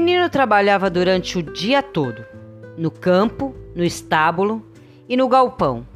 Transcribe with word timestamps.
menino 0.00 0.30
trabalhava 0.30 0.88
durante 0.88 1.36
o 1.36 1.42
dia 1.42 1.82
todo, 1.82 2.24
no 2.74 2.90
campo, 2.90 3.54
no 3.74 3.84
estábulo 3.84 4.66
e 5.06 5.14
no 5.14 5.28
galpão, 5.28 5.86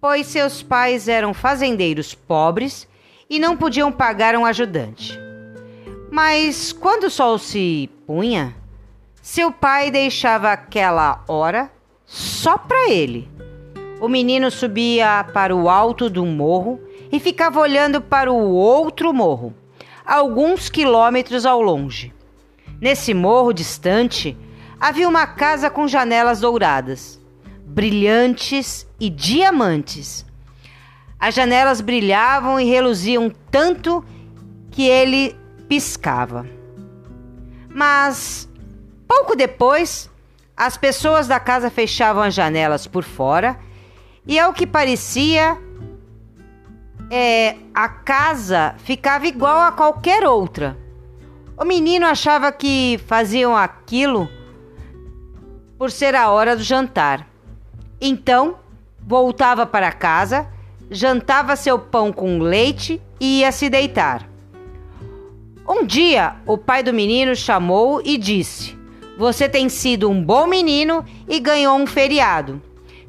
pois 0.00 0.28
seus 0.28 0.62
pais 0.62 1.08
eram 1.08 1.34
fazendeiros 1.34 2.14
pobres 2.14 2.86
e 3.28 3.40
não 3.40 3.56
podiam 3.56 3.90
pagar 3.90 4.36
um 4.36 4.46
ajudante. 4.46 5.18
Mas 6.12 6.72
quando 6.72 7.04
o 7.04 7.10
sol 7.10 7.38
se 7.38 7.90
punha, 8.06 8.54
seu 9.20 9.50
pai 9.50 9.90
deixava 9.90 10.52
aquela 10.52 11.24
hora 11.26 11.72
só 12.06 12.56
para 12.56 12.88
ele. 12.88 13.28
O 14.00 14.08
menino 14.08 14.48
subia 14.48 15.26
para 15.34 15.56
o 15.56 15.68
alto 15.68 16.08
do 16.08 16.24
morro 16.24 16.80
e 17.10 17.18
ficava 17.18 17.58
olhando 17.58 18.00
para 18.00 18.30
o 18.32 18.52
outro 18.52 19.12
morro, 19.12 19.52
alguns 20.06 20.68
quilômetros 20.68 21.44
ao 21.44 21.60
longe. 21.60 22.12
Nesse 22.82 23.14
morro 23.14 23.52
distante 23.52 24.36
havia 24.80 25.08
uma 25.08 25.24
casa 25.24 25.70
com 25.70 25.86
janelas 25.86 26.40
douradas, 26.40 27.16
brilhantes 27.64 28.84
e 28.98 29.08
diamantes. 29.08 30.26
As 31.16 31.32
janelas 31.32 31.80
brilhavam 31.80 32.58
e 32.58 32.64
reluziam 32.64 33.30
tanto 33.52 34.04
que 34.72 34.82
ele 34.82 35.38
piscava. 35.68 36.44
Mas 37.72 38.48
pouco 39.06 39.36
depois, 39.36 40.10
as 40.56 40.76
pessoas 40.76 41.28
da 41.28 41.38
casa 41.38 41.70
fechavam 41.70 42.20
as 42.20 42.34
janelas 42.34 42.88
por 42.88 43.04
fora 43.04 43.60
e, 44.26 44.40
ao 44.40 44.52
que 44.52 44.66
parecia, 44.66 45.56
é, 47.08 47.54
a 47.72 47.88
casa 47.88 48.74
ficava 48.78 49.24
igual 49.28 49.60
a 49.60 49.70
qualquer 49.70 50.26
outra. 50.26 50.81
O 51.56 51.64
menino 51.64 52.06
achava 52.06 52.50
que 52.50 52.98
faziam 53.06 53.56
aquilo 53.56 54.28
por 55.78 55.90
ser 55.90 56.14
a 56.14 56.30
hora 56.30 56.56
do 56.56 56.62
jantar. 56.62 57.26
Então, 58.00 58.56
voltava 58.98 59.66
para 59.66 59.92
casa, 59.92 60.46
jantava 60.90 61.56
seu 61.56 61.78
pão 61.78 62.12
com 62.12 62.38
leite 62.38 63.00
e 63.20 63.40
ia 63.40 63.52
se 63.52 63.68
deitar. 63.68 64.28
Um 65.68 65.84
dia, 65.84 66.36
o 66.46 66.58
pai 66.58 66.82
do 66.82 66.92
menino 66.92 67.36
chamou 67.36 68.00
e 68.04 68.16
disse: 68.16 68.76
Você 69.18 69.48
tem 69.48 69.68
sido 69.68 70.10
um 70.10 70.22
bom 70.22 70.46
menino 70.46 71.04
e 71.28 71.38
ganhou 71.38 71.76
um 71.76 71.86
feriado. 71.86 72.60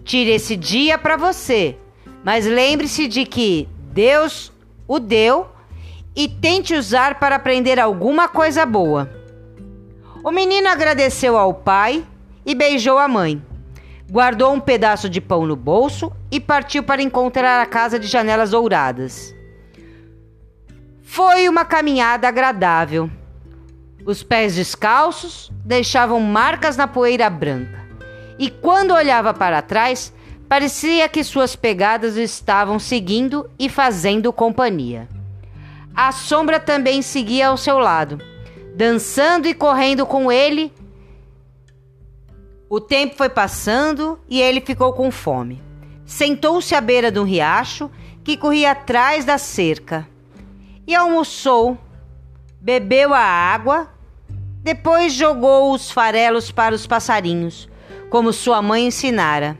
Tire 0.03 0.31
esse 0.31 0.55
dia 0.55 0.97
para 0.97 1.17
você, 1.17 1.77
mas 2.23 2.45
lembre-se 2.45 3.07
de 3.07 3.25
que 3.25 3.67
Deus 3.91 4.51
o 4.87 4.99
deu 4.99 5.47
e 6.15 6.27
tente 6.27 6.73
usar 6.73 7.19
para 7.19 7.35
aprender 7.35 7.79
alguma 7.79 8.27
coisa 8.27 8.65
boa. 8.65 9.09
O 10.23 10.31
menino 10.31 10.67
agradeceu 10.67 11.37
ao 11.37 11.53
pai 11.53 12.05
e 12.45 12.53
beijou 12.53 12.97
a 12.97 13.07
mãe. 13.07 13.41
Guardou 14.09 14.53
um 14.53 14.59
pedaço 14.59 15.09
de 15.09 15.19
pão 15.19 15.45
no 15.45 15.55
bolso 15.55 16.11
e 16.31 16.39
partiu 16.39 16.83
para 16.83 17.01
encontrar 17.01 17.61
a 17.61 17.65
casa 17.65 17.97
de 17.97 18.07
janelas 18.07 18.51
douradas. 18.51 19.33
Foi 21.01 21.47
uma 21.49 21.65
caminhada 21.65 22.27
agradável. 22.27 23.09
Os 24.05 24.21
pés 24.21 24.55
descalços 24.55 25.51
deixavam 25.65 26.19
marcas 26.19 26.77
na 26.77 26.87
poeira 26.87 27.29
branca. 27.29 27.83
E 28.37 28.49
quando 28.49 28.91
olhava 28.91 29.33
para 29.33 29.61
trás, 29.61 30.13
Parecia 30.53 31.09
que 31.09 31.23
suas 31.23 31.55
pegadas 31.55 32.15
estavam 32.15 32.77
seguindo 32.77 33.49
e 33.57 33.67
fazendo 33.67 34.31
companhia. 34.31 35.09
A 35.95 36.11
sombra 36.11 36.59
também 36.59 37.01
seguia 37.01 37.49
ao 37.49 37.57
seu 37.57 37.77
lado, 37.77 38.19
dançando 38.75 39.47
e 39.47 39.53
correndo 39.53 40.05
com 40.05 40.31
ele. 40.31 40.73
O 42.69 42.79
tempo 42.81 43.15
foi 43.15 43.29
passando 43.29 44.19
e 44.27 44.41
ele 44.41 44.59
ficou 44.59 44.93
com 44.93 45.11
fome. 45.11 45.61
Sentou-se 46.05 46.73
à 46.73 46.81
beira 46.81 47.11
de 47.11 47.19
um 47.19 47.23
riacho 47.23 47.91
que 48.23 48.35
corria 48.35 48.71
atrás 48.71 49.23
da 49.25 49.37
cerca 49.37 50.07
e 50.85 50.95
almoçou, 50.95 51.77
bebeu 52.59 53.13
a 53.13 53.19
água, 53.19 53.89
depois 54.61 55.13
jogou 55.13 55.73
os 55.73 55.91
farelos 55.91 56.51
para 56.51 56.75
os 56.75 56.87
passarinhos, 56.87 57.69
como 58.09 58.33
sua 58.33 58.61
mãe 58.61 58.87
ensinara. 58.87 59.57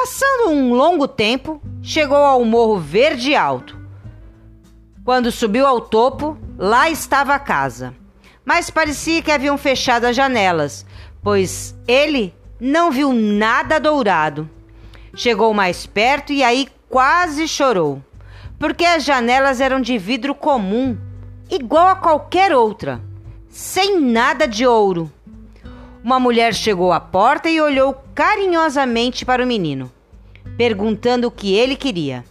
Passando 0.00 0.50
um 0.50 0.72
longo 0.74 1.08
tempo, 1.08 1.60
chegou 1.82 2.18
ao 2.18 2.44
morro 2.44 2.78
verde 2.78 3.34
alto. 3.34 3.76
Quando 5.04 5.32
subiu 5.32 5.66
ao 5.66 5.80
topo, 5.80 6.38
lá 6.56 6.88
estava 6.88 7.34
a 7.34 7.38
casa. 7.40 7.92
Mas 8.44 8.70
parecia 8.70 9.20
que 9.20 9.32
haviam 9.32 9.58
fechado 9.58 10.04
as 10.04 10.14
janelas, 10.14 10.86
pois 11.20 11.76
ele 11.88 12.32
não 12.60 12.92
viu 12.92 13.12
nada 13.12 13.80
dourado. 13.80 14.48
Chegou 15.16 15.52
mais 15.52 15.84
perto 15.84 16.32
e 16.32 16.44
aí 16.44 16.68
quase 16.88 17.48
chorou, 17.48 18.00
porque 18.56 18.84
as 18.84 19.04
janelas 19.04 19.60
eram 19.60 19.80
de 19.80 19.98
vidro 19.98 20.32
comum, 20.32 20.96
igual 21.50 21.88
a 21.88 21.96
qualquer 21.96 22.54
outra, 22.54 23.02
sem 23.48 24.00
nada 24.00 24.46
de 24.46 24.64
ouro. 24.64 25.12
Uma 26.08 26.18
mulher 26.18 26.54
chegou 26.54 26.90
à 26.90 26.98
porta 26.98 27.50
e 27.50 27.60
olhou 27.60 27.94
carinhosamente 28.14 29.26
para 29.26 29.44
o 29.44 29.46
menino, 29.46 29.92
perguntando 30.56 31.28
o 31.28 31.30
que 31.30 31.54
ele 31.54 31.76
queria. 31.76 32.24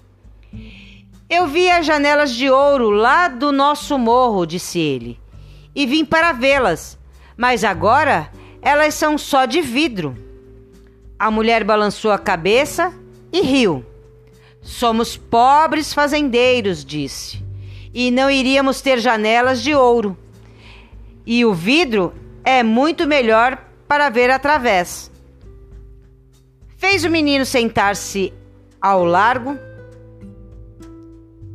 Eu 1.29 1.45
vi 1.45 1.69
as 1.69 1.85
janelas 1.85 2.33
de 2.33 2.49
ouro 2.49 2.89
lá 2.89 3.27
do 3.27 3.51
nosso 3.51 3.95
morro, 3.99 4.47
disse 4.47 4.79
ele, 4.79 5.19
e 5.75 5.85
vim 5.85 6.03
para 6.03 6.31
vê-las, 6.31 6.97
mas 7.38 7.63
agora 7.63 8.31
elas 8.63 8.95
são 8.95 9.15
só 9.15 9.45
de 9.45 9.61
vidro. 9.61 10.17
A 11.19 11.29
mulher 11.29 11.63
balançou 11.63 12.09
a 12.11 12.17
cabeça 12.17 12.91
e 13.31 13.41
riu. 13.41 13.85
Somos 14.59 15.15
pobres 15.15 15.94
fazendeiros, 15.94 16.83
disse, 16.83 17.45
e 17.94 18.09
não 18.09 18.27
iríamos 18.27 18.81
ter 18.81 18.97
janelas 18.97 19.61
de 19.61 19.75
ouro. 19.75 20.17
E 21.23 21.45
o 21.45 21.53
vidro 21.53 22.11
é 22.44 22.63
muito 22.63 23.05
melhor 23.05 23.66
para 23.87 24.09
ver 24.09 24.29
através. 24.29 25.11
Fez 26.77 27.03
o 27.03 27.09
menino 27.09 27.45
sentar-se 27.45 28.33
ao 28.79 29.03
largo, 29.03 29.57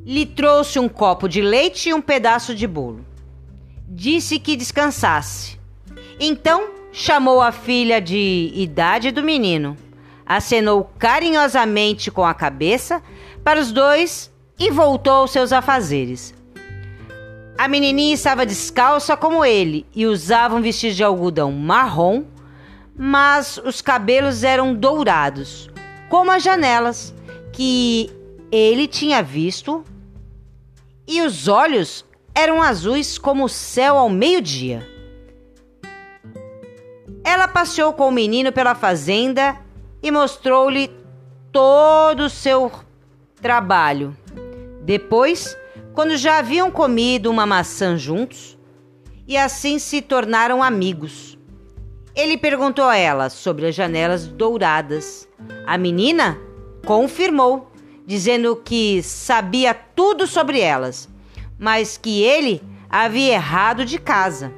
lhe 0.04 0.26
trouxe 0.26 0.78
um 0.78 0.88
copo 0.88 1.28
de 1.28 1.40
leite 1.40 1.90
e 1.90 1.94
um 1.94 2.00
pedaço 2.00 2.54
de 2.54 2.66
bolo. 2.66 3.04
Disse 3.88 4.38
que 4.38 4.56
descansasse. 4.56 5.60
Então 6.18 6.70
chamou 6.92 7.40
a 7.40 7.52
filha 7.52 8.00
de 8.00 8.52
idade 8.54 9.10
do 9.10 9.22
menino, 9.22 9.76
acenou 10.26 10.90
carinhosamente 10.98 12.10
com 12.10 12.24
a 12.24 12.34
cabeça 12.34 13.02
para 13.44 13.60
os 13.60 13.72
dois 13.72 14.30
e 14.58 14.70
voltou 14.70 15.12
aos 15.12 15.30
seus 15.30 15.52
afazeres. 15.52 16.34
A 17.62 17.68
menininha 17.68 18.12
estava 18.12 18.44
descalça 18.44 19.16
como 19.16 19.44
ele 19.44 19.86
e 19.94 20.04
usava 20.04 20.56
um 20.56 20.60
vestido 20.60 20.96
de 20.96 21.04
algodão 21.04 21.52
marrom, 21.52 22.24
mas 22.98 23.56
os 23.56 23.80
cabelos 23.80 24.42
eram 24.42 24.74
dourados, 24.74 25.70
como 26.10 26.32
as 26.32 26.42
janelas 26.42 27.14
que 27.52 28.10
ele 28.50 28.88
tinha 28.88 29.22
visto, 29.22 29.84
e 31.06 31.22
os 31.22 31.46
olhos 31.46 32.04
eram 32.34 32.60
azuis 32.60 33.16
como 33.16 33.44
o 33.44 33.48
céu 33.48 33.96
ao 33.96 34.10
meio-dia. 34.10 34.84
Ela 37.22 37.46
passeou 37.46 37.92
com 37.92 38.08
o 38.08 38.12
menino 38.12 38.50
pela 38.50 38.74
fazenda 38.74 39.56
e 40.02 40.10
mostrou-lhe 40.10 40.90
todo 41.52 42.24
o 42.24 42.28
seu 42.28 42.72
trabalho. 43.40 44.16
Depois, 44.82 45.56
quando 45.94 46.16
já 46.16 46.38
haviam 46.38 46.70
comido 46.70 47.30
uma 47.30 47.46
maçã 47.46 47.96
juntos 47.96 48.58
e 49.26 49.36
assim 49.36 49.78
se 49.78 50.02
tornaram 50.02 50.62
amigos. 50.62 51.38
Ele 52.14 52.36
perguntou 52.36 52.84
a 52.84 52.96
ela 52.96 53.30
sobre 53.30 53.66
as 53.66 53.74
janelas 53.74 54.26
douradas. 54.26 55.28
A 55.66 55.78
menina 55.78 56.38
confirmou, 56.84 57.70
dizendo 58.04 58.56
que 58.56 59.02
sabia 59.02 59.72
tudo 59.72 60.26
sobre 60.26 60.60
elas, 60.60 61.08
mas 61.58 61.96
que 61.96 62.22
ele 62.22 62.62
havia 62.90 63.34
errado 63.34 63.84
de 63.84 63.98
casa. 63.98 64.52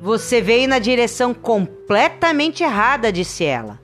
Você 0.00 0.40
veio 0.40 0.68
na 0.68 0.78
direção 0.78 1.32
completamente 1.32 2.62
errada, 2.62 3.10
disse 3.10 3.44
ela. 3.44 3.80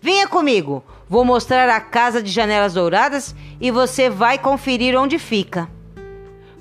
Venha 0.00 0.26
comigo, 0.26 0.82
vou 1.12 1.26
mostrar 1.26 1.68
a 1.68 1.78
casa 1.78 2.22
de 2.22 2.30
janelas 2.30 2.72
douradas 2.72 3.36
e 3.60 3.70
você 3.70 4.08
vai 4.08 4.38
conferir 4.38 4.98
onde 4.98 5.18
fica. 5.18 5.68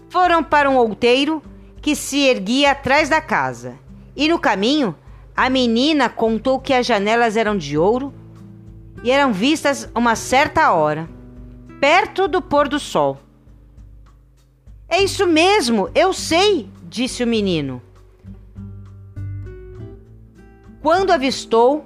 Foram 0.10 0.44
para 0.44 0.70
um 0.70 0.76
outeiro 0.76 1.42
que 1.82 1.96
se 1.96 2.28
erguia 2.28 2.72
atrás 2.72 3.08
da 3.08 3.22
casa. 3.22 3.80
E 4.14 4.28
no 4.28 4.38
caminho, 4.38 4.94
a 5.34 5.50
menina 5.50 6.10
contou 6.10 6.60
que 6.60 6.74
as 6.74 6.86
janelas 6.86 7.38
eram 7.38 7.58
de 7.58 7.78
ouro 7.78 8.14
e 9.06 9.10
eram 9.10 9.32
vistas 9.32 9.90
uma 9.96 10.18
certa 10.18 10.74
hora, 10.74 11.10
perto 11.80 12.28
do 12.28 12.42
pôr 12.42 12.68
do 12.68 12.78
sol. 12.78 13.20
É 14.90 15.02
isso 15.02 15.26
mesmo, 15.26 15.90
eu 15.96 16.12
sei, 16.12 16.68
disse 16.90 17.24
o 17.24 17.28
menino. 17.28 17.82
Quando 20.82 21.12
avistou, 21.12 21.86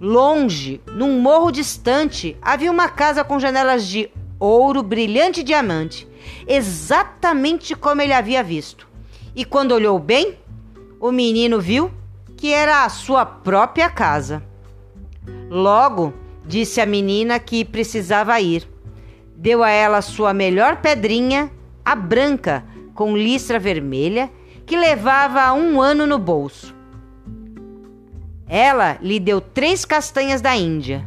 longe, 0.00 0.80
num 0.94 1.20
morro 1.20 1.50
distante, 1.50 2.36
havia 2.40 2.70
uma 2.70 2.88
casa 2.88 3.22
com 3.22 3.38
janelas 3.38 3.86
de 3.86 4.10
ouro, 4.38 4.82
brilhante 4.82 5.42
diamante, 5.42 6.08
exatamente 6.48 7.74
como 7.76 8.00
ele 8.00 8.14
havia 8.14 8.42
visto. 8.42 8.88
E 9.36 9.44
quando 9.44 9.72
olhou 9.72 9.98
bem, 9.98 10.38
o 10.98 11.12
menino 11.12 11.60
viu 11.60 11.90
que 12.36 12.52
era 12.52 12.84
a 12.84 12.88
sua 12.88 13.26
própria 13.26 13.90
casa. 13.90 14.42
Logo, 15.50 16.14
disse 16.46 16.80
a 16.80 16.86
menina 16.86 17.38
que 17.38 17.64
precisava 17.64 18.40
ir. 18.40 18.66
Deu 19.36 19.62
a 19.62 19.70
ela 19.70 20.00
sua 20.00 20.32
melhor 20.32 20.76
pedrinha, 20.80 21.50
a 21.84 21.94
branca, 21.94 22.64
com 22.94 23.16
listra 23.16 23.58
vermelha, 23.58 24.30
que 24.64 24.76
levava 24.76 25.52
um 25.52 25.80
ano 25.80 26.06
no 26.06 26.18
bolso. 26.18 26.79
Ela 28.52 28.98
lhe 29.00 29.20
deu 29.20 29.40
três 29.40 29.84
castanhas 29.84 30.40
da 30.40 30.56
Índia. 30.56 31.06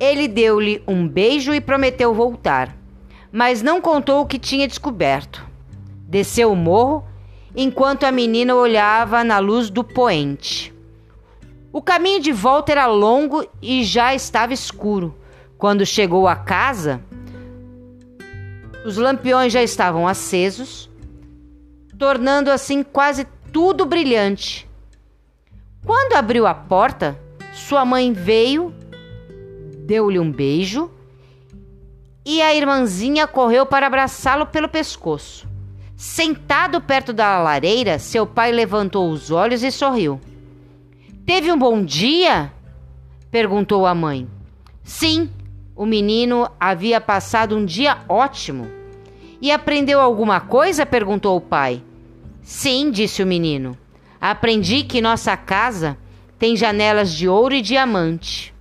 Ele 0.00 0.26
deu-lhe 0.26 0.82
um 0.88 1.06
beijo 1.06 1.54
e 1.54 1.60
prometeu 1.60 2.12
voltar, 2.12 2.76
mas 3.30 3.62
não 3.62 3.80
contou 3.80 4.22
o 4.22 4.26
que 4.26 4.40
tinha 4.40 4.66
descoberto. 4.66 5.46
Desceu 6.08 6.50
o 6.50 6.56
morro 6.56 7.04
enquanto 7.54 8.02
a 8.02 8.10
menina 8.10 8.56
olhava 8.56 9.22
na 9.22 9.38
luz 9.38 9.70
do 9.70 9.84
poente. 9.84 10.74
O 11.72 11.80
caminho 11.80 12.20
de 12.20 12.32
volta 12.32 12.72
era 12.72 12.86
longo 12.86 13.48
e 13.62 13.84
já 13.84 14.16
estava 14.16 14.52
escuro. 14.52 15.14
Quando 15.56 15.86
chegou 15.86 16.26
à 16.26 16.34
casa, 16.34 17.00
os 18.84 18.96
lampiões 18.96 19.52
já 19.52 19.62
estavam 19.62 20.08
acesos, 20.08 20.90
tornando 21.96 22.50
assim 22.50 22.82
quase 22.82 23.26
tudo 23.52 23.86
brilhante. 23.86 24.68
Quando 25.84 26.14
abriu 26.14 26.46
a 26.46 26.54
porta, 26.54 27.18
sua 27.52 27.84
mãe 27.84 28.12
veio 28.12 28.74
deu-lhe 29.86 30.18
um 30.18 30.30
beijo 30.30 30.90
e 32.24 32.42
a 32.42 32.52
irmãzinha 32.52 33.26
correu 33.26 33.64
para 33.64 33.86
abraçá-lo 33.86 34.46
pelo 34.46 34.68
pescoço. 34.68 35.46
Sentado 35.96 36.80
perto 36.80 37.12
da 37.12 37.38
lareira, 37.40 37.98
seu 37.98 38.26
pai 38.26 38.50
levantou 38.50 39.08
os 39.10 39.30
olhos 39.30 39.62
e 39.62 39.70
sorriu. 39.70 40.20
Teve 41.24 41.52
um 41.52 41.58
bom 41.58 41.82
dia? 41.84 42.52
perguntou 43.30 43.86
a 43.86 43.94
mãe. 43.94 44.28
Sim, 44.82 45.30
o 45.74 45.86
menino 45.86 46.50
havia 46.58 47.00
passado 47.00 47.56
um 47.56 47.64
dia 47.64 47.98
ótimo. 48.08 48.66
E 49.40 49.52
aprendeu 49.52 50.00
alguma 50.00 50.40
coisa? 50.40 50.84
perguntou 50.84 51.36
o 51.36 51.40
pai. 51.40 51.82
Sim, 52.46 52.92
disse 52.92 53.24
o 53.24 53.26
menino. 53.26 53.76
Aprendi 54.20 54.84
que 54.84 55.02
nossa 55.02 55.36
casa 55.36 55.98
tem 56.38 56.54
janelas 56.54 57.12
de 57.12 57.28
ouro 57.28 57.52
e 57.52 57.60
diamante. 57.60 58.54